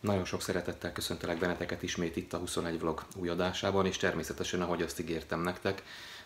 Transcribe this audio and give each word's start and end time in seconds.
Nagyon 0.00 0.24
sok 0.24 0.42
szeretettel 0.42 0.92
köszöntelek 0.92 1.38
benneteket 1.38 1.82
ismét 1.82 2.16
itt 2.16 2.32
a 2.32 2.38
21 2.38 2.80
vlog 2.80 3.02
új 3.16 3.28
adásában, 3.28 3.86
és 3.86 3.96
természetesen, 3.96 4.62
ahogy 4.62 4.82
azt 4.82 5.00
ígértem 5.00 5.40
nektek, 5.40 5.82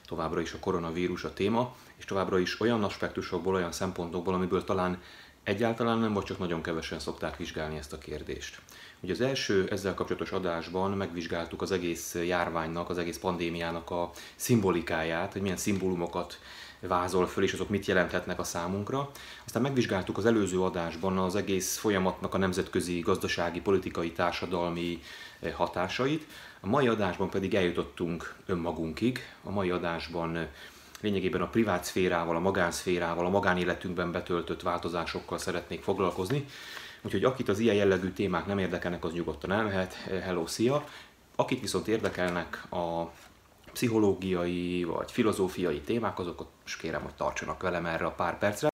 továbbra 0.06 0.40
is 0.40 0.52
a 0.52 0.58
koronavírus 0.58 1.24
a 1.24 1.32
téma, 1.32 1.76
és 1.96 2.04
továbbra 2.04 2.38
is 2.38 2.60
olyan 2.60 2.84
aspektusokból, 2.84 3.54
olyan 3.54 3.72
szempontokból, 3.72 4.34
amiből 4.34 4.64
talán 4.64 5.02
egyáltalán 5.42 5.98
nem, 5.98 6.12
vagy 6.12 6.24
csak 6.24 6.38
nagyon 6.38 6.62
kevesen 6.62 6.98
szokták 6.98 7.36
vizsgálni 7.36 7.76
ezt 7.76 7.92
a 7.92 7.98
kérdést. 7.98 8.60
Ugye 9.00 9.12
az 9.12 9.20
első 9.20 9.68
ezzel 9.70 9.94
kapcsolatos 9.94 10.32
adásban 10.32 10.90
megvizsgáltuk 10.90 11.62
az 11.62 11.70
egész 11.70 12.14
járványnak, 12.14 12.90
az 12.90 12.98
egész 12.98 13.18
pandémiának 13.18 13.90
a 13.90 14.10
szimbolikáját, 14.36 15.32
hogy 15.32 15.42
milyen 15.42 15.56
szimbólumokat 15.56 16.38
vázol 16.88 17.26
föl, 17.26 17.44
és 17.44 17.52
azok 17.52 17.68
mit 17.68 17.86
jelenthetnek 17.86 18.38
a 18.38 18.44
számunkra. 18.44 19.10
Aztán 19.44 19.62
megvizsgáltuk 19.62 20.18
az 20.18 20.26
előző 20.26 20.60
adásban 20.60 21.18
az 21.18 21.36
egész 21.36 21.76
folyamatnak 21.76 22.34
a 22.34 22.38
nemzetközi, 22.38 23.00
gazdasági, 23.00 23.60
politikai, 23.60 24.12
társadalmi 24.12 25.02
eh, 25.40 25.52
hatásait. 25.52 26.26
A 26.60 26.66
mai 26.66 26.88
adásban 26.88 27.30
pedig 27.30 27.54
eljutottunk 27.54 28.34
önmagunkig. 28.46 29.20
A 29.44 29.50
mai 29.50 29.70
adásban 29.70 30.36
eh, 30.36 30.48
lényegében 31.00 31.40
a 31.40 31.48
privát 31.48 31.84
szférával, 31.84 32.36
a 32.36 32.40
magánszférával, 32.40 33.26
a 33.26 33.30
magánéletünkben 33.30 34.12
betöltött 34.12 34.62
változásokkal 34.62 35.38
szeretnék 35.38 35.82
foglalkozni. 35.82 36.44
Úgyhogy 37.02 37.24
akit 37.24 37.48
az 37.48 37.58
ilyen 37.58 37.74
jellegű 37.74 38.10
témák 38.10 38.46
nem 38.46 38.58
érdekelnek, 38.58 39.04
az 39.04 39.12
nyugodtan 39.12 39.52
elmehet. 39.52 39.94
Eh, 40.10 40.22
hello, 40.22 40.46
szia! 40.46 40.84
Akit 41.36 41.60
viszont 41.60 41.88
érdekelnek 41.88 42.64
a 42.70 43.10
pszichológiai 43.72 44.84
vagy 44.84 45.10
filozófiai 45.10 45.80
témák, 45.80 46.18
azokat 46.18 46.46
most 46.62 46.80
kérem, 46.80 47.02
hogy 47.02 47.14
tartsanak 47.14 47.62
velem 47.62 47.86
erre 47.86 48.06
a 48.06 48.10
pár 48.10 48.38
percre. 48.38 48.68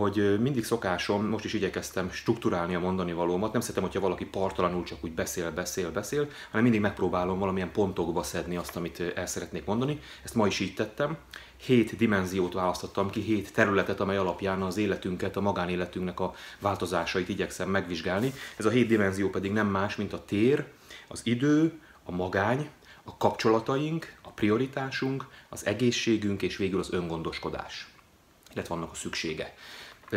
ahogy 0.00 0.40
mindig 0.40 0.64
szokásom, 0.64 1.26
most 1.26 1.44
is 1.44 1.52
igyekeztem 1.52 2.10
strukturálni 2.10 2.74
a 2.74 2.78
mondani 2.78 3.12
valómat. 3.12 3.52
Nem 3.52 3.60
szeretem, 3.60 3.82
hogyha 3.82 4.00
valaki 4.00 4.24
partalanul 4.24 4.84
csak 4.84 4.98
úgy 5.04 5.12
beszél, 5.12 5.50
beszél, 5.50 5.90
beszél, 5.90 6.28
hanem 6.46 6.62
mindig 6.62 6.80
megpróbálom 6.80 7.38
valamilyen 7.38 7.72
pontokba 7.72 8.22
szedni 8.22 8.56
azt, 8.56 8.76
amit 8.76 9.00
el 9.14 9.26
szeretnék 9.26 9.64
mondani. 9.64 9.98
Ezt 10.24 10.34
ma 10.34 10.46
is 10.46 10.60
így 10.60 10.74
tettem. 10.74 11.16
Hét 11.60 11.96
dimenziót 11.96 12.52
választottam 12.52 13.10
ki, 13.10 13.20
hét 13.20 13.52
területet, 13.52 14.00
amely 14.00 14.16
alapján 14.16 14.62
az 14.62 14.76
életünket, 14.76 15.36
a 15.36 15.40
magánéletünknek 15.40 16.20
a 16.20 16.34
változásait 16.58 17.28
igyekszem 17.28 17.70
megvizsgálni. 17.70 18.32
Ez 18.56 18.64
a 18.64 18.70
hét 18.70 18.86
dimenzió 18.86 19.30
pedig 19.30 19.52
nem 19.52 19.66
más, 19.66 19.96
mint 19.96 20.12
a 20.12 20.24
tér, 20.24 20.64
az 21.08 21.20
idő, 21.24 21.80
a 22.04 22.10
magány, 22.10 22.68
a 23.04 23.16
kapcsolataink, 23.16 24.14
a 24.22 24.30
prioritásunk, 24.30 25.26
az 25.48 25.66
egészségünk 25.66 26.42
és 26.42 26.56
végül 26.56 26.78
az 26.78 26.92
öngondoskodás 26.92 27.88
illetve 28.52 28.74
vannak 28.74 28.90
a 28.90 28.94
szüksége. 28.94 29.54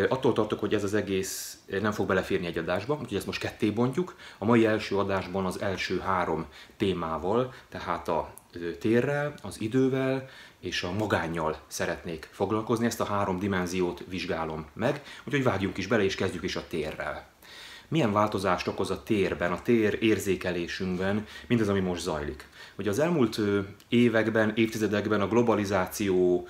Attól 0.10 0.34
tartok, 0.34 0.60
hogy 0.60 0.74
ez 0.74 0.84
az 0.84 0.94
egész 0.94 1.58
nem 1.82 1.92
fog 1.92 2.08
beleférni 2.08 2.46
egy 2.46 2.58
adásba, 2.58 2.94
úgyhogy 2.94 3.18
ezt 3.18 3.26
most 3.26 3.40
ketté 3.40 3.70
bontjuk. 3.70 4.16
A 4.38 4.46
mai 4.46 4.66
első 4.66 4.98
adásban 4.98 5.46
az 5.46 5.62
első 5.62 6.00
három 6.00 6.46
témával, 6.78 7.54
tehát 7.70 8.08
a 8.08 8.34
térrel, 8.80 9.34
az 9.42 9.62
idővel 9.62 10.30
és 10.64 10.84
a 10.84 10.92
magánnyal 10.92 11.58
szeretnék 11.68 12.30
foglalkozni. 12.32 12.86
Ezt 12.86 13.00
a 13.00 13.06
három 13.06 13.40
dimenziót 13.40 14.04
vizsgálom 14.10 14.66
meg, 14.74 15.02
úgyhogy 15.24 15.44
vágjunk 15.44 15.78
is 15.78 15.88
bele 15.88 16.04
és 16.04 16.16
kezdjük 16.16 16.44
is 16.44 16.56
a 16.56 16.68
térrel. 16.68 17.28
Milyen 17.88 18.14
változást 18.14 18.68
okoz 18.68 18.92
a 18.92 19.04
térben, 19.04 19.52
a 19.52 19.62
tér 19.62 19.98
érzékelésünkben, 20.02 21.26
mindez, 21.48 21.70
ami 21.70 21.80
most 21.80 22.02
zajlik? 22.02 22.48
hogy 22.76 22.88
az 22.88 23.00
elmúlt 23.00 23.40
években, 23.90 24.52
évtizedekben 24.56 25.22
a 25.22 25.28
globalizáció 25.28 26.48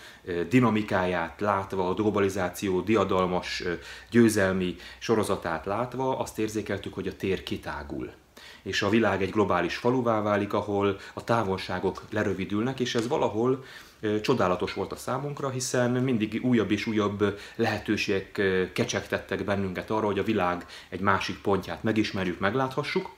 dinamikáját 0.49 1.41
látva, 1.41 1.89
a 1.89 1.93
globalizáció 1.93 2.81
diadalmas 2.81 3.63
győzelmi 4.09 4.75
sorozatát 4.99 5.65
látva 5.65 6.17
azt 6.17 6.39
érzékeltük, 6.39 6.93
hogy 6.93 7.07
a 7.07 7.15
tér 7.15 7.43
kitágul 7.43 8.11
és 8.63 8.81
a 8.81 8.89
világ 8.89 9.21
egy 9.21 9.31
globális 9.31 9.75
faluvá 9.75 10.21
válik, 10.21 10.53
ahol 10.53 10.97
a 11.13 11.23
távolságok 11.23 12.01
lerövidülnek, 12.11 12.79
és 12.79 12.95
ez 12.95 13.07
valahol 13.07 13.63
csodálatos 14.21 14.73
volt 14.73 14.91
a 14.91 14.95
számunkra, 14.95 15.49
hiszen 15.49 15.91
mindig 15.91 16.41
újabb 16.43 16.71
és 16.71 16.85
újabb 16.85 17.39
lehetőségek 17.55 18.41
kecsegtettek 18.73 19.43
bennünket 19.43 19.89
arra, 19.89 20.05
hogy 20.05 20.19
a 20.19 20.23
világ 20.23 20.65
egy 20.89 20.99
másik 20.99 21.41
pontját 21.41 21.83
megismerjük, 21.83 22.39
megláthassuk. 22.39 23.09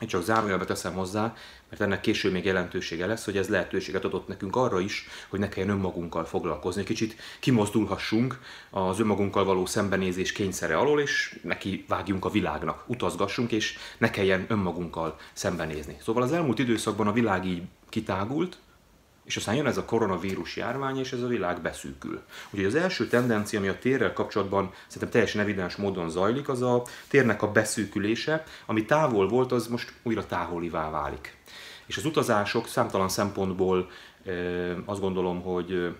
Én 0.00 0.08
csak 0.08 0.22
zárójelbe 0.22 0.64
teszem 0.64 0.92
hozzá, 0.92 1.34
mert 1.70 1.82
ennek 1.82 2.00
később 2.00 2.32
még 2.32 2.44
jelentősége 2.44 3.06
lesz, 3.06 3.24
hogy 3.24 3.36
ez 3.36 3.48
lehetőséget 3.48 4.04
adott 4.04 4.28
nekünk 4.28 4.56
arra 4.56 4.80
is, 4.80 5.08
hogy 5.28 5.38
ne 5.38 5.48
kelljen 5.48 5.72
önmagunkkal 5.72 6.24
foglalkozni. 6.24 6.84
Kicsit 6.84 7.16
kimozdulhassunk 7.40 8.40
az 8.70 9.00
önmagunkkal 9.00 9.44
való 9.44 9.66
szembenézés 9.66 10.32
kényszere 10.32 10.76
alól, 10.76 11.00
és 11.00 11.40
neki 11.42 11.84
vágjunk 11.88 12.24
a 12.24 12.30
világnak, 12.30 12.84
utazgassunk, 12.86 13.52
és 13.52 13.76
ne 13.98 14.10
kelljen 14.10 14.44
önmagunkkal 14.48 15.16
szembenézni. 15.32 15.96
Szóval 16.02 16.22
az 16.22 16.32
elmúlt 16.32 16.58
időszakban 16.58 17.06
a 17.06 17.12
világ 17.12 17.46
így 17.46 17.62
kitágult, 17.88 18.58
és 19.24 19.36
aztán 19.36 19.54
jön 19.54 19.66
ez 19.66 19.76
a 19.76 19.84
koronavírus 19.84 20.56
járvány, 20.56 20.98
és 20.98 21.12
ez 21.12 21.22
a 21.22 21.26
világ 21.26 21.60
beszűkül. 21.60 22.22
Ugye 22.50 22.66
az 22.66 22.74
első 22.74 23.06
tendencia, 23.06 23.58
ami 23.58 23.68
a 23.68 23.78
térrel 23.78 24.12
kapcsolatban 24.12 24.72
szerintem 24.86 25.10
teljesen 25.10 25.40
evidens 25.40 25.76
módon 25.76 26.10
zajlik, 26.10 26.48
az 26.48 26.62
a 26.62 26.82
térnek 27.08 27.42
a 27.42 27.52
beszűkülése, 27.52 28.44
ami 28.66 28.84
távol 28.84 29.28
volt, 29.28 29.52
az 29.52 29.66
most 29.66 29.92
újra 30.02 30.26
távolivá 30.26 30.90
válik. 30.90 31.36
És 31.86 31.96
az 31.96 32.04
utazások 32.04 32.66
számtalan 32.66 33.08
szempontból 33.08 33.90
azt 34.84 35.00
gondolom, 35.00 35.42
hogy 35.42 35.94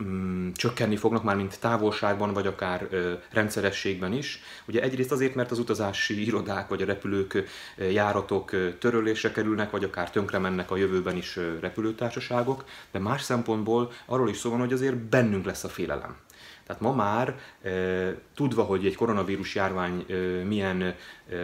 mm, 0.00 0.50
csökkenni 0.52 0.96
fognak 0.96 1.22
már, 1.22 1.36
mint 1.36 1.60
távolságban, 1.60 2.32
vagy 2.32 2.46
akár 2.46 2.86
ö, 2.90 3.12
rendszerességben 3.30 4.12
is. 4.12 4.40
Ugye 4.66 4.82
egyrészt 4.82 5.12
azért, 5.12 5.34
mert 5.34 5.50
az 5.50 5.58
utazási 5.58 6.26
irodák 6.26 6.68
vagy 6.68 6.82
a 6.82 6.86
repülők, 6.86 7.44
ö, 7.76 7.84
járatok 7.84 8.52
ö, 8.52 8.74
törölésre 8.78 9.30
kerülnek, 9.30 9.70
vagy 9.70 9.84
akár 9.84 10.10
tönkre 10.10 10.38
mennek 10.38 10.70
a 10.70 10.76
jövőben 10.76 11.16
is 11.16 11.36
ö, 11.36 11.58
repülőtársaságok, 11.60 12.64
de 12.90 12.98
más 12.98 13.22
szempontból 13.22 13.92
arról 14.06 14.28
is 14.28 14.36
szó 14.36 14.50
van, 14.50 14.58
hogy 14.58 14.72
azért 14.72 14.96
bennünk 14.96 15.44
lesz 15.44 15.64
a 15.64 15.68
félelem. 15.68 16.16
Tehát 16.66 16.82
ma 16.82 16.94
már 16.94 17.38
tudva, 18.34 18.62
hogy 18.62 18.86
egy 18.86 18.94
koronavírus 18.94 19.54
járvány 19.54 20.06
milyen 20.46 20.94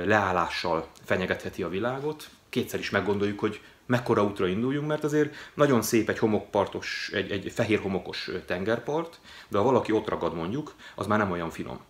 leállással 0.04 0.88
fenyegetheti 1.04 1.62
a 1.62 1.68
világot, 1.68 2.28
kétszer 2.48 2.80
is 2.80 2.90
meggondoljuk, 2.90 3.38
hogy 3.38 3.60
mekkora 3.86 4.24
útra 4.24 4.46
induljunk, 4.46 4.88
mert 4.88 5.04
azért 5.04 5.34
nagyon 5.54 5.82
szép 5.82 6.08
egy 6.08 6.18
homokpartos, 6.18 7.10
egy, 7.12 7.30
egy 7.30 7.52
fehér 7.52 7.80
homokos 7.80 8.30
tengerpart, 8.46 9.20
de 9.48 9.58
ha 9.58 9.64
valaki 9.64 9.92
ott 9.92 10.08
ragad 10.08 10.34
mondjuk, 10.34 10.74
az 10.94 11.06
már 11.06 11.18
nem 11.18 11.30
olyan 11.30 11.50
finom. 11.50 11.80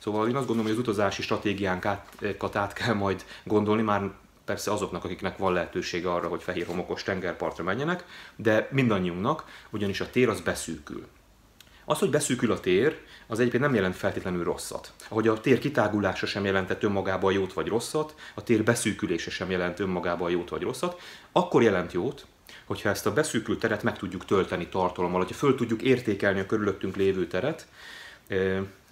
Szóval 0.00 0.28
én 0.28 0.36
azt 0.36 0.46
gondolom, 0.46 0.70
hogy 0.70 0.80
az 0.80 0.88
utazási 0.88 1.22
stratégiánkat 1.22 2.56
át 2.56 2.72
kell 2.72 2.94
majd 2.94 3.24
gondolni, 3.44 3.82
már 3.82 4.10
persze 4.44 4.72
azoknak, 4.72 5.04
akiknek 5.04 5.38
van 5.38 5.52
lehetősége 5.52 6.12
arra, 6.12 6.28
hogy 6.28 6.42
fehér 6.42 6.66
homokos 6.66 7.02
tengerpartra 7.02 7.64
menjenek, 7.64 8.04
de 8.36 8.68
mindannyiunknak, 8.70 9.44
ugyanis 9.70 10.00
a 10.00 10.10
tér 10.10 10.28
az 10.28 10.40
beszűkül. 10.40 11.06
Az, 11.84 11.98
hogy 11.98 12.10
beszűkül 12.10 12.52
a 12.52 12.60
tér, 12.60 12.98
az 13.26 13.38
egyébként 13.38 13.62
nem 13.62 13.74
jelent 13.74 13.96
feltétlenül 13.96 14.44
rosszat. 14.44 14.92
Ahogy 15.08 15.28
a 15.28 15.40
tér 15.40 15.58
kitágulása 15.58 16.26
sem 16.26 16.44
jelentett 16.44 16.82
önmagában 16.82 17.32
jót 17.32 17.52
vagy 17.52 17.68
rosszat, 17.68 18.14
a 18.34 18.42
tér 18.42 18.64
beszűkülése 18.64 19.30
sem 19.30 19.50
jelent 19.50 19.80
önmagában 19.80 20.30
jót 20.30 20.48
vagy 20.48 20.62
rosszat, 20.62 21.00
akkor 21.32 21.62
jelent 21.62 21.92
jót, 21.92 22.26
hogyha 22.64 22.88
ezt 22.88 23.06
a 23.06 23.12
beszűkült 23.12 23.58
teret 23.58 23.82
meg 23.82 23.98
tudjuk 23.98 24.24
tölteni 24.24 24.68
tartalommal, 24.68 25.20
hogyha 25.20 25.34
föl 25.34 25.54
tudjuk 25.54 25.82
értékelni 25.82 26.40
a 26.40 26.46
körülöttünk 26.46 26.96
lévő 26.96 27.26
teret. 27.26 27.66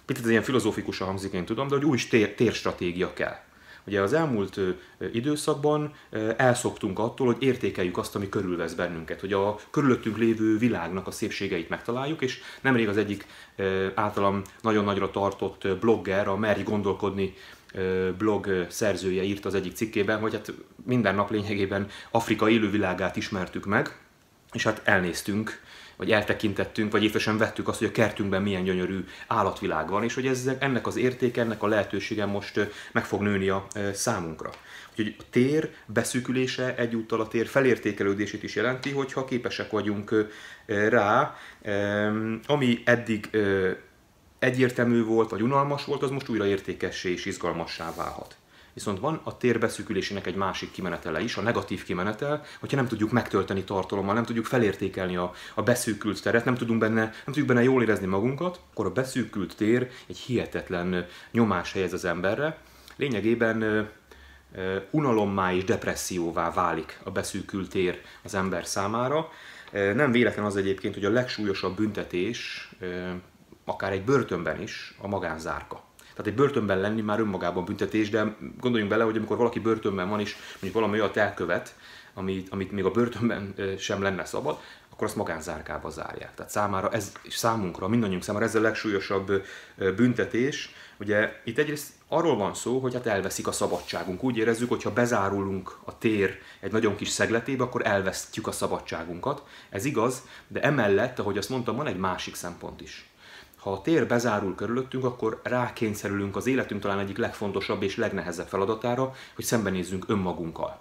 Picit 0.05 0.25
ilyen 0.25 0.43
filozófikusan 0.43 1.07
hangzik, 1.07 1.33
én 1.33 1.45
tudom, 1.45 1.67
de 1.67 1.75
hogy 1.75 1.85
új 1.85 1.97
tér, 2.09 2.35
térstratégia 2.35 3.13
kell. 3.13 3.35
Ugye 3.85 4.01
az 4.01 4.13
elmúlt 4.13 4.59
időszakban 5.13 5.93
elszoktunk 6.37 6.99
attól, 6.99 7.27
hogy 7.27 7.43
értékeljük 7.43 7.97
azt, 7.97 8.15
ami 8.15 8.29
körülvesz 8.29 8.73
bennünket, 8.73 9.19
hogy 9.19 9.33
a 9.33 9.55
körülöttünk 9.69 10.17
lévő 10.17 10.57
világnak 10.57 11.07
a 11.07 11.11
szépségeit 11.11 11.69
megtaláljuk, 11.69 12.21
és 12.21 12.39
nemrég 12.61 12.87
az 12.87 12.97
egyik 12.97 13.27
általam 13.95 14.41
nagyon 14.61 14.83
nagyra 14.83 15.11
tartott 15.11 15.67
blogger, 15.79 16.27
a 16.27 16.37
Merj 16.37 16.63
gondolkodni 16.63 17.33
blog 18.17 18.65
szerzője 18.69 19.23
írt 19.23 19.45
az 19.45 19.55
egyik 19.55 19.75
cikkében, 19.75 20.19
hogy 20.19 20.33
hát 20.33 20.53
minden 20.85 21.15
nap 21.15 21.31
lényegében 21.31 21.87
Afrika 22.11 22.49
élővilágát 22.49 23.15
ismertük 23.15 23.65
meg, 23.65 23.99
és 24.53 24.63
hát 24.63 24.81
elnéztünk 24.83 25.61
vagy 26.01 26.11
eltekintettünk, 26.11 26.91
vagy 26.91 27.03
észre 27.03 27.33
vettük 27.33 27.67
azt, 27.67 27.79
hogy 27.79 27.87
a 27.87 27.91
kertünkben 27.91 28.41
milyen 28.41 28.63
gyönyörű 28.63 29.05
állatvilág 29.27 29.89
van, 29.89 30.03
és 30.03 30.13
hogy 30.13 30.27
ez, 30.27 30.49
ennek 30.59 30.87
az 30.87 30.95
értéke, 30.95 31.41
ennek 31.41 31.63
a 31.63 31.67
lehetősége 31.67 32.25
most 32.25 32.69
meg 32.91 33.05
fog 33.05 33.21
nőni 33.21 33.49
a 33.49 33.67
számunkra. 33.93 34.49
Úgyhogy 34.89 35.15
a 35.19 35.23
tér 35.29 35.69
beszűkülése 35.85 36.75
egyúttal 36.75 37.21
a 37.21 37.27
tér 37.27 37.47
felértékelődését 37.47 38.43
is 38.43 38.55
jelenti, 38.55 38.91
hogyha 38.91 39.25
képesek 39.25 39.71
vagyunk 39.71 40.27
rá, 40.65 41.35
ami 42.47 42.81
eddig 42.85 43.29
egyértelmű 44.39 45.03
volt, 45.03 45.29
vagy 45.29 45.41
unalmas 45.41 45.85
volt, 45.85 46.03
az 46.03 46.09
most 46.09 46.29
újra 46.29 46.45
értékessé 46.45 47.11
és 47.11 47.25
izgalmassá 47.25 47.93
válhat. 47.95 48.35
Viszont 48.73 48.99
van 48.99 49.21
a 49.23 49.37
tér 49.37 49.59
beszűkülésének 49.59 50.27
egy 50.27 50.35
másik 50.35 50.71
kimenetele 50.71 51.21
is, 51.21 51.37
a 51.37 51.41
negatív 51.41 51.83
kimenetel, 51.83 52.43
hogyha 52.59 52.75
nem 52.75 52.87
tudjuk 52.87 53.11
megtölteni 53.11 53.63
tartalommal, 53.63 54.13
nem 54.13 54.25
tudjuk 54.25 54.45
felértékelni 54.45 55.15
a, 55.15 55.33
a 55.53 55.61
beszűkült 55.61 56.21
teret, 56.21 56.45
nem 56.45 56.55
tudunk 56.55 56.79
benne, 56.79 57.01
nem 57.01 57.13
tudjuk 57.25 57.47
benne 57.47 57.63
jól 57.63 57.81
érezni 57.83 58.07
magunkat, 58.07 58.59
akkor 58.71 58.85
a 58.85 58.91
beszűkült 58.91 59.55
tér 59.55 59.89
egy 60.07 60.17
hihetetlen 60.17 61.05
nyomás 61.31 61.71
helyez 61.73 61.93
az 61.93 62.05
emberre. 62.05 62.57
Lényegében 62.95 63.89
unalommá 64.89 65.53
és 65.53 65.63
depresszióvá 65.63 66.51
válik 66.51 66.99
a 67.03 67.11
beszűkült 67.11 67.69
tér 67.69 68.01
az 68.23 68.35
ember 68.35 68.65
számára. 68.65 69.29
Nem 69.71 70.11
véletlen 70.11 70.45
az 70.45 70.55
egyébként, 70.55 70.93
hogy 70.93 71.05
a 71.05 71.09
legsúlyosabb 71.09 71.75
büntetés, 71.75 72.69
akár 73.65 73.91
egy 73.91 74.03
börtönben 74.03 74.61
is, 74.61 74.95
a 75.01 75.07
magánzárka. 75.07 75.83
Tehát 76.21 76.39
egy 76.39 76.45
börtönben 76.45 76.79
lenni 76.79 77.01
már 77.01 77.19
önmagában 77.19 77.65
büntetés, 77.65 78.09
de 78.09 78.35
gondoljunk 78.59 78.91
bele, 78.91 79.03
hogy 79.03 79.17
amikor 79.17 79.37
valaki 79.37 79.59
börtönben 79.59 80.09
van, 80.09 80.19
és 80.19 80.35
mondjuk 80.51 80.73
valami 80.73 80.99
olyat 80.99 81.17
elkövet, 81.17 81.75
amit, 82.13 82.49
amit 82.49 82.71
még 82.71 82.85
a 82.85 82.91
börtönben 82.91 83.55
sem 83.77 84.01
lenne 84.01 84.25
szabad, 84.25 84.59
akkor 84.91 85.07
azt 85.07 85.15
magánzárkába 85.15 85.89
zárják. 85.89 86.33
Tehát 86.35 86.51
számára 86.51 86.89
ez, 86.91 87.11
és 87.21 87.35
számunkra, 87.35 87.87
mindannyiunk 87.87 88.23
számára 88.23 88.45
ez 88.45 88.55
a 88.55 88.61
legsúlyosabb 88.61 89.43
büntetés. 89.95 90.75
Ugye 90.99 91.41
itt 91.43 91.57
egyrészt 91.57 91.91
arról 92.07 92.35
van 92.35 92.53
szó, 92.53 92.79
hogy 92.79 92.93
hát 92.93 93.05
elveszik 93.05 93.47
a 93.47 93.51
szabadságunk. 93.51 94.23
Úgy 94.23 94.37
érezzük, 94.37 94.69
hogy 94.69 94.83
ha 94.83 94.93
bezárulunk 94.93 95.77
a 95.83 95.97
tér 95.97 96.39
egy 96.59 96.71
nagyon 96.71 96.95
kis 96.95 97.09
szegletébe, 97.09 97.63
akkor 97.63 97.85
elvesztjük 97.85 98.47
a 98.47 98.51
szabadságunkat. 98.51 99.43
Ez 99.69 99.85
igaz, 99.85 100.21
de 100.47 100.61
emellett, 100.61 101.19
ahogy 101.19 101.37
azt 101.37 101.49
mondtam, 101.49 101.75
van 101.75 101.87
egy 101.87 101.99
másik 101.99 102.35
szempont 102.35 102.81
is. 102.81 103.10
Ha 103.61 103.71
a 103.71 103.81
tér 103.81 104.07
bezárul 104.07 104.55
körülöttünk, 104.55 105.03
akkor 105.03 105.39
rákényszerülünk 105.43 106.35
az 106.35 106.47
életünk 106.47 106.81
talán 106.81 106.99
egyik 106.99 107.17
legfontosabb 107.17 107.83
és 107.83 107.95
legnehezebb 107.95 108.47
feladatára, 108.47 109.13
hogy 109.35 109.45
szembenézzünk 109.45 110.05
önmagunkkal. 110.07 110.79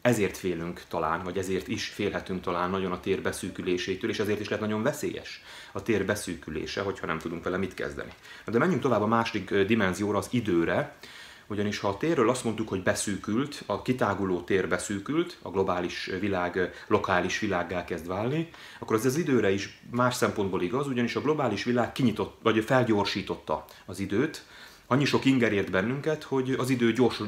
Ezért 0.00 0.36
félünk 0.36 0.82
talán, 0.88 1.22
vagy 1.22 1.38
ezért 1.38 1.68
is 1.68 1.88
félhetünk 1.88 2.40
talán 2.40 2.70
nagyon 2.70 2.92
a 2.92 3.00
tér 3.00 3.22
beszűkülésétől, 3.22 4.10
és 4.10 4.18
ezért 4.18 4.40
is 4.40 4.48
lehet 4.48 4.64
nagyon 4.64 4.82
veszélyes 4.82 5.42
a 5.72 5.82
tér 5.82 6.04
beszűkülése, 6.04 6.80
hogyha 6.80 7.06
nem 7.06 7.18
tudunk 7.18 7.44
vele 7.44 7.56
mit 7.56 7.74
kezdeni. 7.74 8.12
De 8.46 8.58
menjünk 8.58 8.82
tovább 8.82 9.02
a 9.02 9.06
második 9.06 9.54
dimenzióra, 9.54 10.18
az 10.18 10.28
időre, 10.30 10.96
ugyanis 11.46 11.78
ha 11.78 11.88
a 11.88 11.96
térről 11.96 12.28
azt 12.28 12.44
mondtuk, 12.44 12.68
hogy 12.68 12.82
beszűkült, 12.82 13.62
a 13.66 13.82
kitáguló 13.82 14.40
tér 14.40 14.68
beszűkült, 14.68 15.38
a 15.42 15.50
globális 15.50 16.10
világ 16.20 16.84
lokális 16.86 17.38
világgá 17.38 17.84
kezd 17.84 18.06
válni, 18.06 18.48
akkor 18.80 18.96
az 18.96 19.04
az 19.04 19.16
időre 19.16 19.50
is 19.50 19.80
más 19.90 20.14
szempontból 20.14 20.62
igaz, 20.62 20.86
ugyanis 20.86 21.16
a 21.16 21.20
globális 21.20 21.64
világ 21.64 21.92
kinyitott, 21.92 22.38
vagy 22.42 22.64
felgyorsította 22.64 23.64
az 23.86 23.98
időt, 23.98 24.44
annyi 24.86 25.04
sok 25.04 25.24
inger 25.24 25.52
ért 25.52 25.70
bennünket, 25.70 26.22
hogy 26.22 26.50
az 26.58 26.70
idő 26.70 26.92
gyors, 26.92 27.20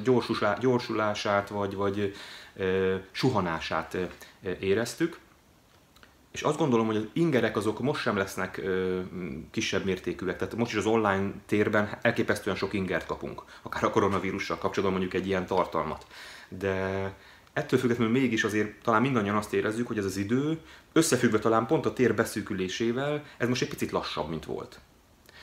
gyorsulását, 0.60 1.48
vagy, 1.48 1.74
vagy 1.74 2.14
e, 2.58 2.64
suhanását 3.10 3.94
e, 3.94 4.08
éreztük. 4.60 5.18
És 6.36 6.42
azt 6.42 6.58
gondolom, 6.58 6.86
hogy 6.86 6.96
az 6.96 7.06
ingerek 7.12 7.56
azok 7.56 7.80
most 7.80 8.00
sem 8.00 8.16
lesznek 8.16 8.58
ö, 8.58 9.00
kisebb 9.50 9.84
mértékűek. 9.84 10.36
Tehát 10.36 10.56
most 10.56 10.70
is 10.70 10.78
az 10.78 10.86
online 10.86 11.32
térben 11.46 11.98
elképesztően 12.02 12.56
sok 12.56 12.72
ingert 12.72 13.06
kapunk, 13.06 13.42
akár 13.62 13.84
a 13.84 13.90
koronavírussal 13.90 14.58
kapcsolatban 14.58 14.98
mondjuk 14.98 15.22
egy 15.22 15.28
ilyen 15.28 15.46
tartalmat. 15.46 16.06
De 16.48 17.12
ettől 17.52 17.78
függetlenül 17.78 18.12
mégis 18.12 18.44
azért 18.44 18.82
talán 18.82 19.00
mindannyian 19.00 19.36
azt 19.36 19.52
érezzük, 19.52 19.86
hogy 19.86 19.98
ez 19.98 20.04
az 20.04 20.16
idő, 20.16 20.60
összefüggve 20.92 21.38
talán 21.38 21.66
pont 21.66 21.86
a 21.86 21.92
tér 21.92 22.14
beszűkülésével, 22.14 23.24
ez 23.36 23.48
most 23.48 23.62
egy 23.62 23.68
picit 23.68 23.90
lassabb, 23.90 24.28
mint 24.28 24.44
volt. 24.44 24.80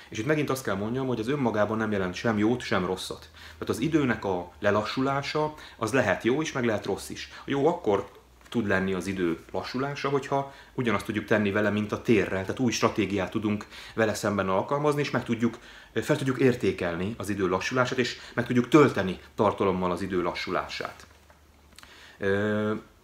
És 0.10 0.18
itt 0.18 0.26
megint 0.26 0.50
azt 0.50 0.64
kell 0.64 0.76
mondjam, 0.76 1.08
hogy 1.08 1.20
az 1.20 1.28
önmagában 1.28 1.78
nem 1.78 1.92
jelent 1.92 2.14
sem 2.14 2.38
jót, 2.38 2.62
sem 2.62 2.86
rosszat. 2.86 3.30
Tehát 3.34 3.70
az 3.70 3.80
időnek 3.80 4.26
a 4.26 4.52
lelassulása, 4.60 5.54
az 5.78 5.94
lehet 5.94 6.24
jó 6.24 6.42
is, 6.42 6.52
meg 6.52 6.66
lehet 6.66 6.86
rossz 6.86 7.10
is. 7.10 7.32
A 7.40 7.44
jó 7.46 7.68
akkor 7.68 8.22
tud 8.54 8.68
lenni 8.68 8.94
az 8.94 9.08
idő 9.08 9.38
lassulása, 9.52 10.10
hogyha 10.10 10.54
ugyanazt 10.74 11.06
tudjuk 11.06 11.26
tenni 11.26 11.52
vele, 11.52 11.70
mint 11.70 11.92
a 11.92 12.02
térrel, 12.02 12.42
tehát 12.42 12.60
új 12.60 12.72
stratégiát 12.72 13.32
tudunk 13.32 13.66
vele 13.94 14.14
szemben 14.14 14.50
alkalmazni, 14.50 15.02
és 15.02 15.12
meg 15.12 15.24
tudjuk, 15.24 15.58
fel 15.94 16.18
tudjuk 16.18 16.40
értékelni 16.40 17.14
az 17.18 17.30
idő 17.30 17.48
lassulását, 17.48 17.98
és 17.98 18.18
meg 18.34 18.46
tudjuk 18.46 18.68
tölteni 18.68 19.20
tartalommal 19.36 19.92
az 19.92 20.02
idő 20.02 20.22
lassulását. 20.22 21.08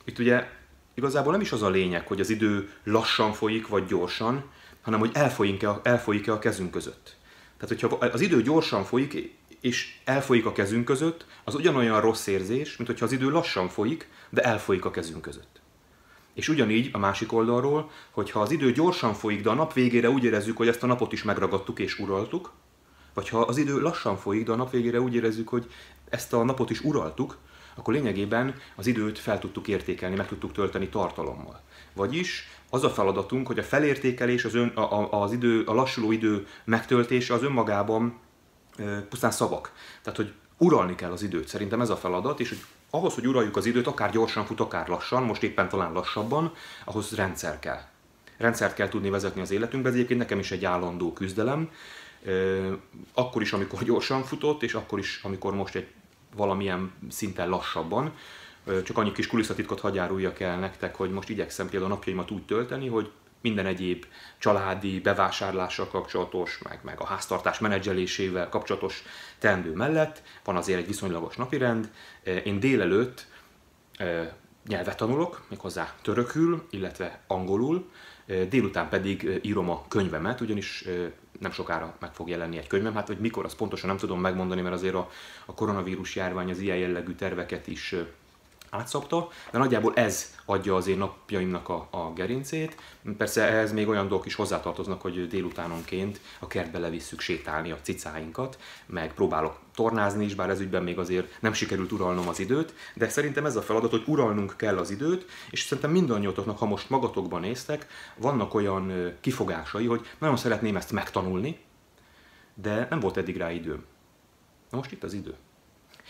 Itt 0.06 0.20
ugye 0.20 0.48
igazából 0.94 1.32
nem 1.32 1.42
is 1.42 1.52
az 1.52 1.62
a 1.62 1.70
lényeg, 1.70 2.08
hogy 2.08 2.20
az 2.20 2.30
idő 2.30 2.70
lassan 2.84 3.34
folyik, 3.34 3.68
vagy 3.68 3.86
gyorsan, 3.86 4.44
hanem 4.82 5.00
hogy 5.00 5.12
elfolyik-e, 5.14 5.80
elfolyik-e 5.84 6.32
a 6.32 6.40
kezünk 6.40 6.72
között. 6.72 7.16
Tehát, 7.58 7.82
hogyha 7.82 7.98
az 8.06 8.22
idő 8.22 8.42
gyorsan 8.42 8.84
folyik, 8.84 9.39
és 9.62 10.00
elfolyik 10.04 10.46
a 10.46 10.52
kezünk 10.52 10.86
között, 10.86 11.26
az 11.44 11.56
ugyanolyan 11.56 12.02
rossz 12.02 12.28
érzés, 12.28 12.78
mint 12.78 12.90
hogyha 12.90 13.06
az 13.06 13.12
idő 13.12 13.30
lassan 13.30 13.70
folyik, 13.70 14.10
de 14.30 14.42
elfolyik 14.42 14.86
a 14.86 14.92
kezünk 14.92 15.22
között. 15.22 15.62
És 16.34 16.50
ugyanígy 16.50 16.90
a 16.92 16.98
másik 16.98 17.34
oldalról, 17.34 17.92
hogyha 18.12 18.40
az 18.40 18.52
idő 18.52 18.72
gyorsan 18.72 19.14
folyik, 19.14 19.42
de 19.42 19.50
a 19.50 19.54
nap 19.54 19.74
végére 19.74 20.10
úgy 20.10 20.24
érezzük, 20.24 20.58
hogy 20.58 20.68
ezt 20.68 20.84
a 20.84 20.88
napot 20.88 21.12
is 21.12 21.24
megragadtuk 21.24 21.80
és 21.80 22.00
uraltuk, 22.00 22.52
vagy 23.14 23.30
ha 23.30 23.40
az 23.40 23.58
idő 23.58 23.82
lassan 23.82 24.18
folyik, 24.18 24.46
de 24.46 24.52
a 24.52 24.56
nap 24.56 24.72
végére 24.72 25.02
úgy 25.02 25.16
érezzük, 25.16 25.48
hogy 25.48 25.72
ezt 26.10 26.34
a 26.34 26.44
napot 26.44 26.70
is 26.70 26.82
uraltuk, 26.82 27.38
akkor 27.76 27.94
lényegében 27.94 28.56
az 28.76 28.88
időt 28.88 29.20
fel 29.20 29.40
tudtuk 29.40 29.68
értékelni, 29.68 30.16
meg 30.16 30.28
tudtuk 30.28 30.52
tölteni 30.52 30.90
tartalommal. 30.90 31.62
Vagyis 31.94 32.48
az 32.70 32.84
a 32.84 32.90
feladatunk, 32.90 33.48
hogy 33.48 33.60
a 33.60 33.64
felértékelés, 33.64 34.46
az, 34.46 34.56
ön, 34.56 34.68
a, 34.68 35.22
az 35.22 35.32
idő, 35.32 35.64
a 35.64 35.74
lassuló 35.74 36.12
idő 36.12 36.48
megtöltése 36.64 37.34
az 37.34 37.44
önmagában 37.44 38.20
pusztán 39.10 39.32
szavak. 39.32 39.72
Tehát, 40.02 40.20
hogy 40.20 40.34
uralni 40.58 40.96
kell 40.96 41.12
az 41.12 41.24
időt. 41.24 41.48
Szerintem 41.48 41.82
ez 41.82 41.90
a 41.90 41.98
feladat, 41.98 42.40
és 42.40 42.50
hogy 42.50 42.60
ahhoz, 42.90 43.14
hogy 43.14 43.28
uraljuk 43.28 43.56
az 43.56 43.66
időt, 43.66 43.88
akár 43.88 44.12
gyorsan 44.12 44.46
fut, 44.46 44.60
akár 44.60 44.88
lassan, 44.88 45.24
most 45.24 45.44
éppen 45.44 45.70
talán 45.70 45.92
lassabban, 45.92 46.54
ahhoz 46.86 47.16
rendszer 47.16 47.60
kell. 47.60 47.82
Rendszert 48.38 48.74
kell 48.74 48.90
tudni 48.90 49.10
vezetni 49.10 49.42
az 49.42 49.52
életünkbe, 49.52 49.90
ez 49.90 49.96
egyébként 49.96 50.20
nekem 50.20 50.40
is 50.40 50.52
egy 50.52 50.66
állandó 50.66 51.14
küzdelem. 51.14 51.70
Akkor 53.14 53.42
is, 53.42 53.54
amikor 53.54 53.84
gyorsan 53.84 54.24
futott, 54.24 54.64
és 54.64 54.74
akkor 54.74 55.00
is, 55.00 55.20
amikor 55.24 55.56
most 55.56 55.76
egy 55.76 55.88
valamilyen 56.36 56.92
szinten 57.10 57.50
lassabban. 57.50 58.14
Csak 58.84 58.98
annyi 58.98 59.12
kis 59.12 59.28
kulisszatitkot 59.28 59.80
hagyáruljak 59.80 60.40
el 60.40 60.60
nektek, 60.60 60.96
hogy 60.96 61.12
most 61.12 61.30
igyekszem 61.30 61.70
például 61.70 61.92
a 61.92 61.96
napjaimat 61.96 62.32
úgy 62.32 62.46
tölteni, 62.46 62.88
hogy 62.88 63.12
minden 63.42 63.66
egyéb 63.66 64.06
családi 64.38 65.00
bevásárlással 65.00 65.88
kapcsolatos, 65.88 66.60
meg, 66.70 66.80
meg 66.84 67.00
a 67.00 67.06
háztartás 67.06 67.60
menedzselésével 67.60 68.50
kapcsolatos 68.50 69.04
teendő 69.38 69.74
mellett 69.74 70.22
van 70.44 70.56
azért 70.56 70.80
egy 70.80 70.88
viszonylagos 70.88 71.36
napirend. 71.36 71.92
Én 72.44 72.60
délelőtt 72.60 73.28
nyelvet 74.68 74.98
tanulok, 74.98 75.46
méghozzá 75.50 75.94
törökül, 76.02 76.68
illetve 76.70 77.20
angolul, 77.28 77.90
délután 78.50 78.90
pedig 78.90 79.40
írom 79.42 79.70
a 79.70 79.86
könyvemet, 79.88 80.42
ugyanis 80.42 80.86
nem 81.40 81.52
sokára 81.52 81.96
meg 82.00 82.14
fog 82.14 82.30
jelenni 82.30 82.58
egy 82.58 82.68
könyvem, 82.68 82.94
hát 82.94 83.08
hogy 83.08 83.20
mikor, 83.20 83.46
azt 83.46 83.56
pontosan 83.56 83.90
nem 83.90 83.98
tudom 83.98 84.20
megmondani, 84.20 84.62
mert 84.62 84.76
azért 84.76 84.94
a, 84.94 85.10
a 85.46 85.54
koronavírus 85.54 86.16
járvány 86.16 86.50
az 86.50 86.60
ilyen 86.60 86.78
jellegű 86.78 87.14
terveket 87.14 87.68
is 87.68 87.96
átszabta, 88.70 89.28
de 89.52 89.58
nagyjából 89.58 89.94
ez 89.94 90.36
adja 90.46 90.76
az 90.76 90.88
én 90.88 90.98
napjaimnak 90.98 91.70
a, 91.70 91.88
a 91.92 92.14
gerincét. 92.14 92.76
Persze 93.18 93.48
ehhez 93.48 93.72
még 93.72 93.88
olyan 93.88 94.08
dolgok 94.08 94.26
is 94.26 94.36
hozzátartoznak, 94.36 95.02
hogy 95.02 95.28
délutánonként 95.28 96.20
a 96.40 96.48
kertbe 96.48 96.80
levisszük 96.80 97.20
sétálni 97.20 97.72
a 97.72 97.82
cicáinkat, 97.82 98.60
meg 98.86 99.14
próbálok 99.14 99.60
tornázni 99.76 100.26
is, 100.26 100.36
bár 100.36 100.50
ez 100.50 100.60
ügyben 100.60 100.84
még 100.84 101.00
azért 101.00 101.42
nem 101.42 101.54
sikerült 101.54 101.92
uralnom 101.92 102.28
az 102.28 102.40
időt, 102.40 102.74
de 102.94 103.10
szerintem 103.10 103.46
ez 103.46 103.56
a 103.56 103.62
feladat, 103.62 103.92
hogy 103.92 104.04
uralnunk 104.06 104.54
kell 104.58 104.78
az 104.78 104.90
időt, 104.90 105.26
és 105.50 105.62
szerintem 105.62 105.92
mindannyiatoknak, 105.92 106.58
ha 106.58 106.66
most 106.66 106.90
magatokban 106.90 107.42
néztek, 107.42 107.88
vannak 108.16 108.54
olyan 108.54 109.14
kifogásai, 109.22 109.86
hogy 109.86 110.08
nagyon 110.20 110.38
szeretném 110.38 110.76
ezt 110.76 110.92
megtanulni, 110.92 111.60
de 112.54 112.88
nem 112.90 113.00
volt 113.00 113.18
eddig 113.18 113.38
rá 113.38 113.52
időm. 113.52 113.86
Na 114.70 114.78
most 114.78 114.92
itt 114.92 115.04
az 115.04 115.14
idő. 115.14 115.36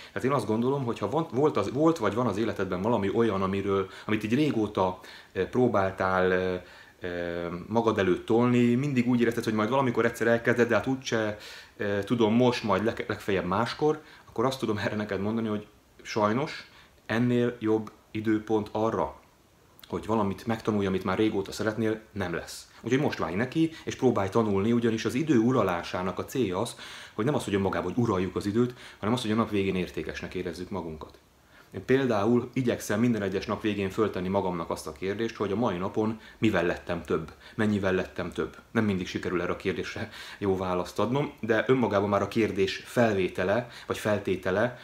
Tehát 0.08 0.28
én 0.28 0.32
azt 0.32 0.46
gondolom, 0.46 0.86
hogy 0.86 1.00
ha 1.00 1.26
volt, 1.32 1.58
az, 1.58 1.72
volt 1.72 1.98
vagy 1.98 2.14
van 2.14 2.28
az 2.28 2.38
életedben 2.38 2.82
valami 2.82 3.12
olyan, 3.14 3.42
amiről, 3.42 3.90
amit 4.06 4.24
így 4.24 4.34
régóta 4.34 5.00
eh, 5.32 5.46
próbáltál 5.46 6.34
eh, 6.34 6.62
eh, 7.00 7.48
magad 7.68 7.98
előtt 7.98 8.26
tolni, 8.26 8.76
mindig 8.76 9.08
úgy 9.08 9.22
érezted, 9.22 9.44
hogy 9.44 9.54
majd 9.54 9.70
valamikor 9.70 10.06
egyszer 10.06 10.28
elkezded, 10.28 10.68
de 10.68 10.76
hát 10.76 10.88
úgyse 10.88 11.38
tudom 12.06 12.34
most, 12.34 12.64
majd 12.64 12.84
legfeljebb 12.84 13.46
máskor, 13.46 14.02
akkor 14.30 14.46
azt 14.46 14.60
tudom 14.60 14.78
erre 14.78 14.96
neked 14.96 15.22
mondani, 15.22 15.48
hogy 15.48 15.68
sajnos 16.02 16.70
ennél 17.06 17.56
jobb 17.60 17.92
időpont 18.12 18.70
arra, 18.72 19.16
hogy 19.88 20.06
valamit 20.06 20.46
megtanulj, 20.46 20.86
amit 20.86 21.04
már 21.04 21.18
régóta 21.18 21.52
szeretnél, 21.52 22.00
nem 22.12 22.34
lesz. 22.34 22.69
Úgyhogy 22.82 23.00
most 23.00 23.18
válj 23.18 23.36
neki, 23.36 23.72
és 23.86 23.96
próbálj 23.96 24.30
tanulni, 24.30 24.72
ugyanis 24.72 25.06
az 25.06 25.14
idő 25.14 25.38
uralásának 25.38 26.20
a 26.20 26.26
célja 26.26 26.60
az, 26.62 26.76
hogy 27.14 27.26
nem 27.26 27.36
az, 27.36 27.44
hogy 27.44 27.54
önmagában, 27.54 27.94
hogy 27.94 28.04
uraljuk 28.04 28.36
az 28.36 28.46
időt, 28.46 28.74
hanem 29.00 29.16
az, 29.16 29.22
hogy 29.22 29.32
a 29.32 29.36
nap 29.36 29.50
végén 29.50 29.76
értékesnek 29.76 30.34
érezzük 30.34 30.70
magunkat. 30.70 31.20
Én 31.72 31.86
például 31.86 32.50
igyekszem 32.54 33.00
minden 33.00 33.22
egyes 33.22 33.46
nap 33.46 33.62
végén 33.62 33.90
föltenni 33.90 34.28
magamnak 34.28 34.70
azt 34.70 34.88
a 34.88 34.92
kérdést, 34.92 35.36
hogy 35.36 35.52
a 35.52 35.56
mai 35.56 35.78
napon 35.78 36.20
mivel 36.38 36.66
lettem 36.66 37.04
több, 37.04 37.32
mennyivel 37.56 37.94
lettem 37.94 38.32
több. 38.32 38.58
Nem 38.72 38.84
mindig 38.84 39.08
sikerül 39.08 39.42
erre 39.42 39.52
a 39.52 39.56
kérdésre 39.56 40.10
jó 40.38 40.58
választ 40.58 41.00
adnom, 41.00 41.34
de 41.40 41.64
önmagában 41.68 42.10
már 42.10 42.22
a 42.22 42.28
kérdés 42.28 42.84
felvétele, 42.86 43.68
vagy 43.88 43.98
feltétele 43.98 44.80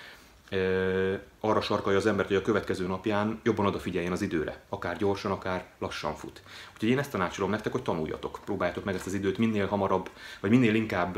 arra 1.40 1.62
sarkalja 1.62 1.98
az 1.98 2.06
embert, 2.06 2.28
hogy 2.28 2.38
a 2.38 2.42
következő 2.42 2.88
napján 2.88 3.40
jobban 3.44 3.66
odafigyeljen 3.66 4.12
az 4.12 4.22
időre. 4.22 4.62
Akár 4.70 4.98
gyorsan, 4.98 5.32
akár 5.32 5.66
lassan 5.80 6.16
fut. 6.16 6.42
Úgyhogy 6.74 6.90
én 6.90 7.00
ezt 7.00 7.12
tanácsolom 7.12 7.50
nektek, 7.50 7.72
hogy 7.72 7.82
tanuljatok. 7.82 8.40
Próbáljátok 8.46 8.84
meg 8.84 8.96
ezt 8.96 9.06
az 9.06 9.14
időt 9.14 9.38
minél 9.38 9.68
hamarabb, 9.68 10.10
vagy 10.40 10.50
minél 10.50 10.76
inkább 10.76 11.18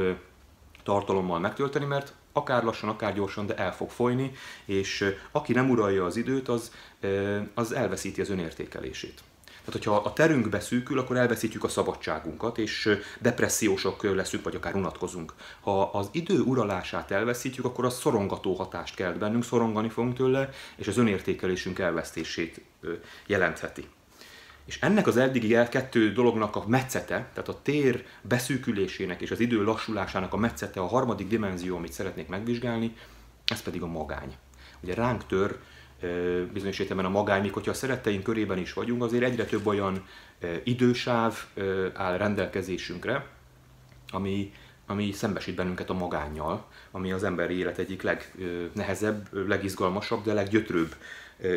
tartalommal 0.84 1.40
megtölteni, 1.40 1.86
mert 1.86 2.14
akár 2.34 2.64
lassan, 2.64 2.90
akár 2.90 3.14
gyorsan, 3.14 3.46
de 3.46 3.56
el 3.56 3.74
fog 3.74 3.90
folyni, 3.90 4.32
és 4.66 5.14
aki 5.32 5.54
nem 5.54 5.70
uralja 5.70 6.06
az 6.06 6.16
időt, 6.16 6.48
az, 6.48 6.72
az 7.54 7.72
elveszíti 7.72 8.22
az 8.22 8.30
önértékelését. 8.30 9.22
Tehát, 9.68 9.84
hogyha 9.84 10.10
a 10.10 10.14
terünk 10.14 10.50
beszűkül, 10.50 11.00
akkor 11.00 11.18
elveszítjük 11.18 11.64
a 11.64 11.68
szabadságunkat, 11.68 12.58
és 12.58 12.98
depressziósok 13.20 14.04
leszünk, 14.04 14.44
vagy 14.44 14.56
akár 14.56 14.76
unatkozunk. 14.76 15.34
Ha 15.62 15.84
az 15.84 16.10
idő 16.12 16.40
uralását 16.40 17.12
elveszítjük, 17.12 17.66
akkor 17.66 17.86
az 17.86 18.00
szorongató 18.00 18.54
hatást 18.54 18.96
kelt 18.96 19.18
bennünk, 19.18 19.44
szorongani 19.44 19.90
fogunk 19.90 20.16
tőle, 20.16 20.50
és 20.76 20.88
az 20.88 20.98
önértékelésünk 20.98 21.80
elvesztését 21.80 22.62
jelentheti. 23.26 23.88
És 24.66 24.80
ennek 24.82 25.08
az 25.08 25.18
eddigi 25.18 25.58
kettő 25.70 26.12
dolognak 26.12 26.56
a 26.56 26.64
metszete, 26.68 27.30
tehát 27.34 27.50
a 27.50 27.62
tér 27.62 28.06
beszűkülésének 28.22 29.22
és 29.22 29.32
az 29.32 29.40
idő 29.40 29.64
lassulásának 29.64 30.34
a 30.34 30.38
metszete, 30.38 30.80
a 30.80 30.88
harmadik 30.88 31.28
dimenzió, 31.28 31.76
amit 31.76 31.94
szeretnék 31.94 32.28
megvizsgálni, 32.28 32.96
ez 33.46 33.62
pedig 33.62 33.82
a 33.82 33.88
magány. 33.88 34.36
Ugye 34.80 34.94
ránk 34.94 35.26
tör 35.26 35.58
bizonyos 36.54 36.80
értelemben 36.80 37.12
a 37.12 37.18
magány, 37.18 37.42
míg 37.42 37.54
hogyha 37.54 37.72
a 37.72 37.74
szeretteink 37.74 38.24
körében 38.24 38.58
is 38.58 38.74
vagyunk, 38.74 39.04
azért 39.04 39.24
egyre 39.24 39.46
több 39.46 39.66
olyan 39.66 40.06
idősáv 40.64 41.46
áll 41.94 42.18
rendelkezésünkre, 42.18 43.26
ami, 44.10 44.54
ami 44.86 45.12
szembesít 45.12 45.56
bennünket 45.56 45.90
a 45.90 45.94
magánnyal, 45.94 46.66
ami 46.92 47.12
az 47.12 47.24
emberi 47.24 47.58
élet 47.58 47.78
egyik 47.78 48.02
legnehezebb, 48.02 49.48
legizgalmasabb, 49.48 50.24
de 50.24 50.34
leggyötrőbb 50.34 50.96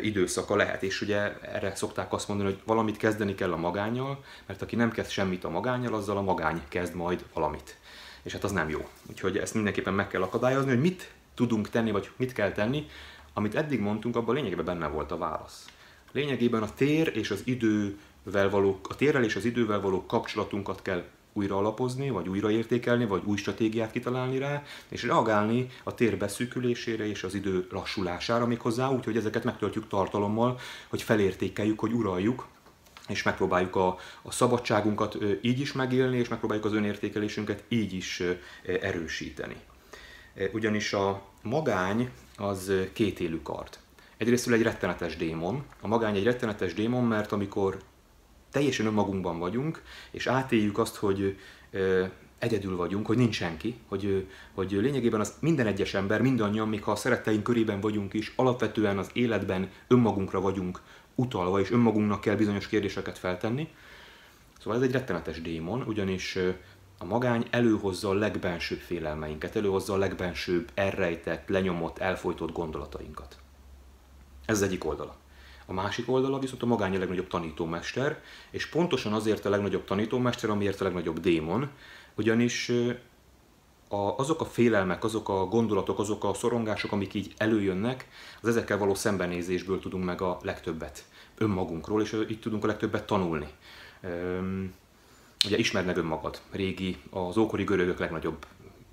időszaka 0.02 0.56
lehet. 0.56 0.82
És 0.82 1.00
ugye 1.00 1.40
erre 1.40 1.74
szokták 1.74 2.12
azt 2.12 2.28
mondani, 2.28 2.50
hogy 2.50 2.60
valamit 2.64 2.96
kezdeni 2.96 3.34
kell 3.34 3.52
a 3.52 3.56
magányjal, 3.56 4.24
mert 4.46 4.62
aki 4.62 4.76
nem 4.76 4.90
kezd 4.90 5.10
semmit 5.10 5.44
a 5.44 5.50
magányjal, 5.50 5.94
azzal 5.94 6.16
a 6.16 6.22
magány 6.22 6.62
kezd 6.68 6.94
majd 6.94 7.24
valamit. 7.34 7.76
És 8.22 8.32
hát 8.32 8.44
az 8.44 8.52
nem 8.52 8.68
jó. 8.68 8.88
Úgyhogy 9.10 9.36
ezt 9.36 9.54
mindenképpen 9.54 9.94
meg 9.94 10.08
kell 10.08 10.22
akadályozni, 10.22 10.70
hogy 10.70 10.80
mit 10.80 11.10
tudunk 11.34 11.68
tenni, 11.68 11.90
vagy 11.90 12.10
mit 12.16 12.32
kell 12.32 12.52
tenni, 12.52 12.86
amit 13.32 13.54
eddig 13.54 13.80
mondtunk, 13.80 14.16
abban 14.16 14.34
lényegében 14.34 14.64
benne 14.64 14.86
volt 14.86 15.10
a 15.12 15.18
válasz. 15.18 15.66
Lényegében 16.12 16.62
a 16.62 16.74
tér 16.74 17.12
és 17.14 17.30
az 17.30 17.42
idővel 17.44 18.50
való, 18.50 18.80
a 18.88 18.96
térrel 18.96 19.24
és 19.24 19.36
az 19.36 19.44
idővel 19.44 19.80
való 19.80 20.06
kapcsolatunkat 20.06 20.82
kell 20.82 21.04
újra 21.32 21.56
alapozni, 21.56 22.10
vagy 22.10 22.28
újraértékelni, 22.28 23.06
vagy 23.06 23.22
új 23.24 23.36
stratégiát 23.36 23.90
kitalálni 23.90 24.38
rá, 24.38 24.62
és 24.88 25.02
reagálni 25.02 25.68
a 25.82 25.94
tér 25.94 26.18
beszűkülésére 26.18 27.06
és 27.06 27.22
az 27.22 27.34
idő 27.34 27.66
lassulására 27.70 28.46
méghozzá, 28.46 28.88
úgyhogy 28.88 29.16
ezeket 29.16 29.44
megtöltjük 29.44 29.88
tartalommal, 29.88 30.58
hogy 30.88 31.02
felértékeljük, 31.02 31.80
hogy 31.80 31.92
uraljuk, 31.92 32.48
és 33.08 33.22
megpróbáljuk 33.22 33.76
a, 33.76 33.96
a 34.22 34.30
szabadságunkat 34.30 35.18
így 35.40 35.60
is 35.60 35.72
megélni, 35.72 36.18
és 36.18 36.28
megpróbáljuk 36.28 36.66
az 36.66 36.72
önértékelésünket 36.72 37.64
így 37.68 37.92
is 37.92 38.22
erősíteni. 38.80 39.56
Ugyanis 40.52 40.92
a 40.92 41.29
magány 41.42 42.10
az 42.36 42.72
kétélű 42.92 43.40
kard. 43.42 43.78
Egyrészt 44.16 44.48
egy 44.48 44.62
rettenetes 44.62 45.16
démon. 45.16 45.64
A 45.80 45.86
magány 45.86 46.16
egy 46.16 46.24
rettenetes 46.24 46.74
démon, 46.74 47.04
mert 47.04 47.32
amikor 47.32 47.78
teljesen 48.50 48.86
önmagunkban 48.86 49.38
vagyunk, 49.38 49.82
és 50.10 50.26
átéljük 50.26 50.78
azt, 50.78 50.96
hogy 50.96 51.38
egyedül 52.38 52.76
vagyunk, 52.76 53.06
hogy 53.06 53.16
nincs 53.16 53.34
senki, 53.34 53.74
hogy, 53.88 54.26
hogy 54.54 54.70
lényegében 54.70 55.20
az 55.20 55.34
minden 55.40 55.66
egyes 55.66 55.94
ember, 55.94 56.22
mindannyian, 56.22 56.68
még 56.68 56.82
ha 56.82 56.90
a 56.90 56.96
szeretteink 56.96 57.42
körében 57.42 57.80
vagyunk 57.80 58.12
is, 58.12 58.32
alapvetően 58.36 58.98
az 58.98 59.10
életben 59.12 59.70
önmagunkra 59.88 60.40
vagyunk 60.40 60.80
utalva, 61.14 61.60
és 61.60 61.70
önmagunknak 61.70 62.20
kell 62.20 62.36
bizonyos 62.36 62.66
kérdéseket 62.66 63.18
feltenni. 63.18 63.68
Szóval 64.58 64.78
ez 64.78 64.84
egy 64.84 64.92
rettenetes 64.92 65.42
démon, 65.42 65.82
ugyanis 65.82 66.38
a 67.02 67.04
magány 67.04 67.46
előhozza 67.50 68.08
a 68.08 68.14
legbensőbb 68.14 68.78
félelmeinket, 68.78 69.56
előhozza 69.56 69.92
a 69.92 69.96
legbensőbb 69.96 70.70
elrejtett, 70.74 71.48
lenyomott, 71.48 71.98
elfolytott 71.98 72.52
gondolatainkat. 72.52 73.36
Ez 74.44 74.62
egyik 74.62 74.84
oldala. 74.84 75.16
A 75.66 75.72
másik 75.72 76.10
oldala 76.10 76.38
viszont 76.38 76.62
a 76.62 76.66
magány 76.66 76.96
a 76.96 76.98
legnagyobb 76.98 77.26
tanítómester, 77.26 78.22
és 78.50 78.66
pontosan 78.66 79.12
azért 79.12 79.44
a 79.44 79.50
legnagyobb 79.50 79.84
tanítómester, 79.84 80.50
amiért 80.50 80.80
a 80.80 80.84
legnagyobb 80.84 81.20
démon, 81.20 81.70
ugyanis 82.14 82.72
a, 83.88 83.96
azok 84.16 84.40
a 84.40 84.44
félelmek, 84.44 85.04
azok 85.04 85.28
a 85.28 85.44
gondolatok, 85.44 85.98
azok 85.98 86.24
a 86.24 86.34
szorongások, 86.34 86.92
amik 86.92 87.14
így 87.14 87.34
előjönnek, 87.36 88.08
az 88.42 88.48
ezekkel 88.48 88.78
való 88.78 88.94
szembenézésből 88.94 89.80
tudunk 89.80 90.04
meg 90.04 90.20
a 90.20 90.38
legtöbbet 90.42 91.04
önmagunkról, 91.38 92.02
és 92.02 92.26
így 92.28 92.40
tudunk 92.40 92.64
a 92.64 92.66
legtöbbet 92.66 93.06
tanulni. 93.06 93.48
Ugye 95.44 95.58
ismerd 95.58 95.86
meg 95.86 95.96
önmagad. 95.96 96.40
Régi, 96.50 96.96
az 97.10 97.36
ókori 97.36 97.64
görögök 97.64 97.98
legnagyobb 97.98 98.46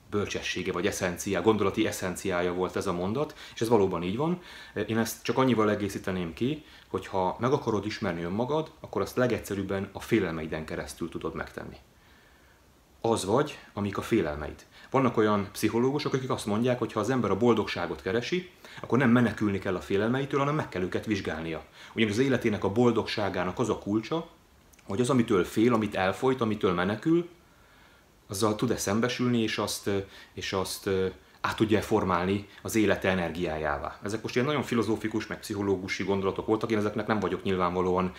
bölcsessége 0.09 0.71
vagy 0.71 0.87
eszenciá, 0.87 1.41
gondolati 1.41 1.87
eszenciája 1.87 2.53
volt 2.53 2.75
ez 2.75 2.87
a 2.87 2.93
mondat, 2.93 3.35
és 3.53 3.61
ez 3.61 3.69
valóban 3.69 4.03
így 4.03 4.17
van. 4.17 4.41
Én 4.87 4.97
ezt 4.97 5.23
csak 5.23 5.37
annyival 5.37 5.69
egészíteném 5.69 6.33
ki, 6.33 6.63
hogy 6.87 7.07
ha 7.07 7.37
meg 7.39 7.51
akarod 7.51 7.85
ismerni 7.85 8.23
önmagad, 8.23 8.71
akkor 8.79 9.01
azt 9.01 9.15
legegyszerűbben 9.15 9.89
a 9.91 9.99
félelmeiden 9.99 10.65
keresztül 10.65 11.09
tudod 11.09 11.35
megtenni. 11.35 11.77
Az 13.01 13.25
vagy, 13.25 13.57
amik 13.73 13.97
a 13.97 14.01
félelmeid. 14.01 14.65
Vannak 14.89 15.17
olyan 15.17 15.49
pszichológusok, 15.51 16.13
akik 16.13 16.29
azt 16.29 16.45
mondják, 16.45 16.79
hogy 16.79 16.93
ha 16.93 16.99
az 16.99 17.09
ember 17.09 17.31
a 17.31 17.37
boldogságot 17.37 18.01
keresi, 18.01 18.49
akkor 18.81 18.97
nem 18.97 19.09
menekülni 19.09 19.59
kell 19.59 19.75
a 19.75 19.81
félelmeitől, 19.81 20.39
hanem 20.39 20.55
meg 20.55 20.69
kell 20.69 20.81
őket 20.81 21.05
vizsgálnia. 21.05 21.63
Ugyanis 21.93 22.13
az 22.13 22.19
életének 22.19 22.63
a 22.63 22.71
boldogságának 22.71 23.59
az 23.59 23.69
a 23.69 23.79
kulcsa, 23.79 24.27
hogy 24.87 25.01
az, 25.01 25.09
amitől 25.09 25.43
fél, 25.43 25.73
amit 25.73 25.95
elfolyt, 25.95 26.41
amitől 26.41 26.73
menekül, 26.73 27.29
azzal 28.27 28.55
tud-e 28.55 28.77
szembesülni, 28.77 29.41
és 29.41 29.57
azt, 29.57 29.89
és 30.33 30.53
azt 30.53 30.89
át 31.41 31.55
tudja 31.55 31.81
formálni 31.81 32.47
az 32.61 32.75
élete 32.75 33.09
energiájává. 33.09 33.99
Ezek 34.03 34.21
most 34.21 34.35
ilyen 34.35 34.47
nagyon 34.47 34.63
filozófikus, 34.63 35.27
meg 35.27 35.39
pszichológusi 35.39 36.03
gondolatok 36.03 36.45
voltak, 36.45 36.71
én 36.71 36.77
ezeknek 36.77 37.07
nem 37.07 37.19
vagyok 37.19 37.43
nyilvánvalóan 37.43 38.13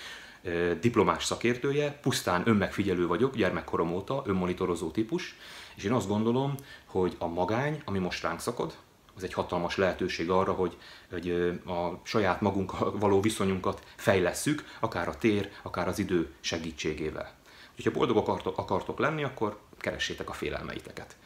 diplomás 0.80 1.24
szakértője, 1.24 1.98
pusztán 2.02 2.42
önmegfigyelő 2.44 3.06
vagyok, 3.06 3.36
gyermekkorom 3.36 3.92
óta, 3.92 4.22
önmonitorozó 4.26 4.90
típus, 4.90 5.36
és 5.74 5.84
én 5.84 5.92
azt 5.92 6.08
gondolom, 6.08 6.54
hogy 6.84 7.16
a 7.18 7.26
magány, 7.26 7.82
ami 7.84 7.98
most 7.98 8.22
ránk 8.22 8.40
szakad, 8.40 8.76
az 9.18 9.24
egy 9.24 9.32
hatalmas 9.32 9.76
lehetőség 9.76 10.30
arra, 10.30 10.52
hogy, 10.52 10.76
hogy 11.10 11.30
a 11.66 12.00
saját 12.02 12.40
magunk 12.40 12.78
való 13.04 13.20
viszonyunkat 13.20 13.82
fejlesszük, 13.96 14.64
akár 14.80 15.08
a 15.08 15.18
tér, 15.18 15.50
akár 15.62 15.88
az 15.88 15.98
idő 15.98 16.32
segítségével. 16.40 17.36
Ha 17.84 17.90
boldogok 17.90 18.28
akartok 18.56 18.98
lenni, 18.98 19.24
akkor 19.24 19.58
keressétek 19.78 20.28
a 20.28 20.32
félelmeiteket. 20.32 21.16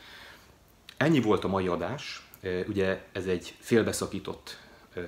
Ennyi 0.97 1.21
volt 1.21 1.45
a 1.45 1.49
mai 1.49 1.67
adás, 1.67 2.27
ugye 2.67 3.03
ez 3.13 3.27
egy 3.27 3.55
félbeszakított 3.59 4.59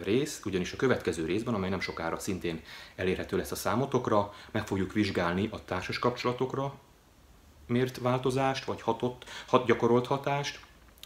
rész, 0.03 0.41
ugyanis 0.45 0.73
a 0.73 0.77
következő 0.77 1.25
részben, 1.25 1.55
amely 1.55 1.71
nem 1.71 1.81
sokára 1.81 2.19
szintén 2.19 2.63
elérhető 2.97 3.37
lesz 3.37 3.51
a 3.51 3.55
számotokra, 3.57 4.33
meg 4.51 4.67
fogjuk 4.67 4.93
vizsgálni 4.93 5.49
a 5.53 5.65
társas 5.65 5.99
kapcsolatokra 5.99 6.75
mért 7.67 7.99
változást, 7.99 8.65
vagy 8.65 8.83
hatott, 8.83 9.25
hat, 9.47 9.67
gyakorolt 9.67 10.07
hatást, 10.07 10.61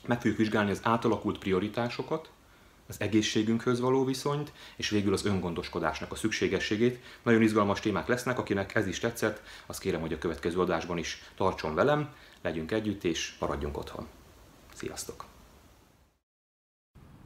meg 0.08 0.20
fogjuk 0.20 0.38
vizsgálni 0.38 0.70
az 0.70 0.80
átalakult 0.82 1.38
prioritásokat, 1.38 2.30
az 2.88 3.00
egészségünkhöz 3.00 3.80
való 3.80 4.04
viszonyt, 4.04 4.52
és 4.76 4.90
végül 4.90 5.12
az 5.12 5.24
öngondoskodásnak 5.24 6.12
a 6.12 6.14
szükségességét. 6.14 7.02
Nagyon 7.22 7.42
izgalmas 7.42 7.80
témák 7.80 8.06
lesznek, 8.06 8.38
akinek 8.38 8.74
ez 8.74 8.86
is 8.86 8.98
tetszett, 8.98 9.42
azt 9.66 9.80
kérem, 9.80 10.00
hogy 10.00 10.12
a 10.12 10.18
következő 10.18 10.60
adásban 10.60 10.98
is 10.98 11.22
tartson 11.36 11.74
velem, 11.74 12.08
legyünk 12.42 12.72
együtt, 12.72 13.04
és 13.04 13.36
maradjunk 13.40 13.78
otthon. 13.78 14.06
Sziasztok! 14.74 15.24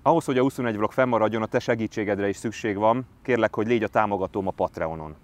Ahhoz, 0.02 0.24
hogy 0.24 0.38
a 0.38 0.42
21 0.42 0.76
vlog 0.76 0.92
fennmaradjon, 0.92 1.42
a 1.42 1.46
te 1.46 1.58
segítségedre 1.58 2.28
is 2.28 2.36
szükség 2.36 2.76
van. 2.76 3.06
Kérlek, 3.22 3.54
hogy 3.54 3.66
légy 3.66 3.82
a 3.82 3.88
támogatóm 3.88 4.46
a 4.46 4.50
Patreonon. 4.50 5.16